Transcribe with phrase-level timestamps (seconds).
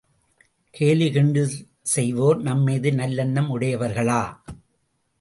[0.71, 1.53] கேலி, கிண்டல்
[1.81, 4.21] செய்வோர் நம்மீது நல்லெண்ணம் உடையவர்களா?